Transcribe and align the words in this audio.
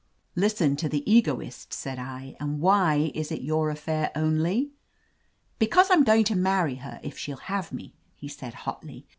"Listen 0.35 0.75
to 0.77 0.89
tlie^ 0.89 1.03
egoist!" 1.05 1.73
said 1.73 1.99
I. 1.99 2.35
"And 2.39 2.59
why 2.59 3.11
is 3.13 3.31
it 3.31 3.43
your 3.43 3.71
aflfair 3.71 4.09
only." 4.15 4.71
"Because 5.59 5.91
I'm 5.91 6.03
going 6.03 6.23
to 6.23 6.35
many 6.35 6.73
her, 6.77 6.99
if 7.03 7.19
shell 7.19 7.37
have 7.37 7.71
me," 7.71 7.93
he 8.15 8.27
said 8.27 8.55
hotly. 8.65 9.05